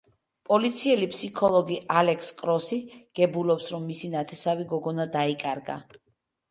[0.49, 2.81] პოლიციელი ფსიქოლოგი ალექს კროსი
[3.21, 5.81] გებულობს რომ მისი ნათესავი გოგონა დაიკარგა.